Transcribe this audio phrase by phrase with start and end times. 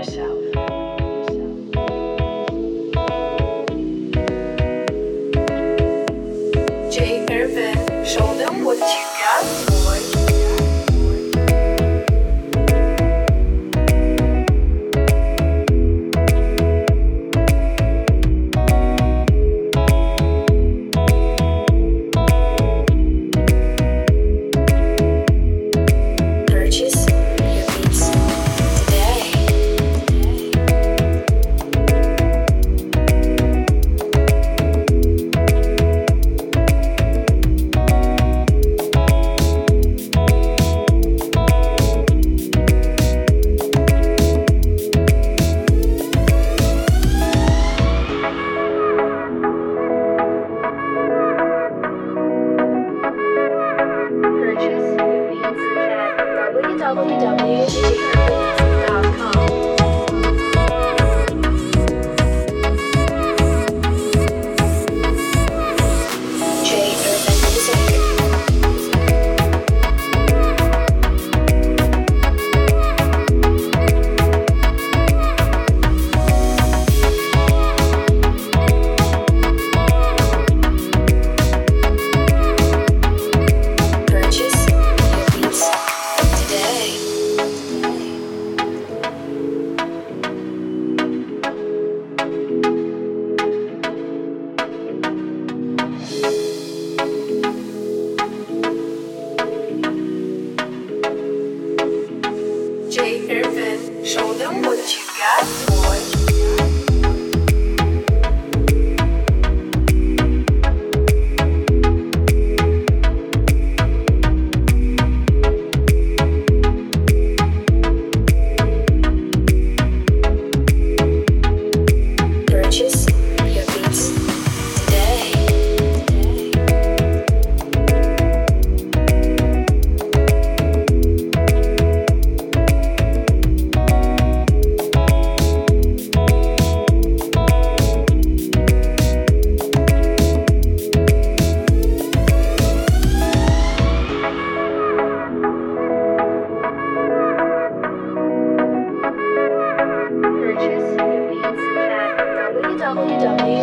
[0.00, 0.49] yourself.
[57.20, 58.49] WG.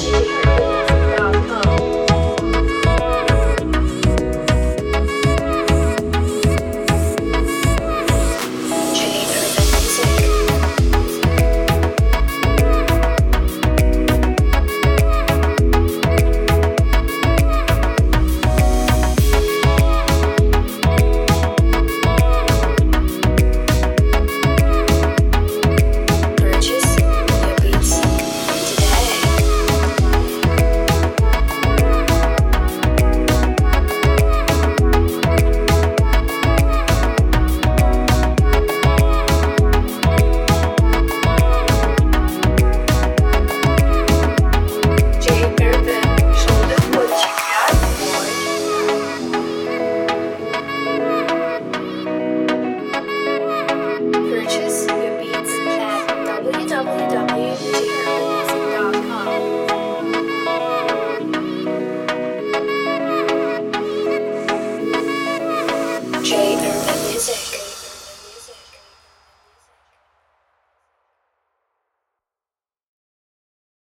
[0.00, 1.99] Come.